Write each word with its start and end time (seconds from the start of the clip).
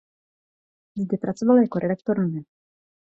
Zde 0.97 1.17
pracoval 1.17 1.57
jako 1.57 1.79
redaktor 1.79 2.19
novin. 2.19 2.43